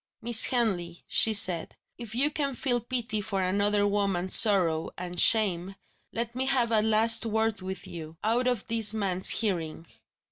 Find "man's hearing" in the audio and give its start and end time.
8.95-9.85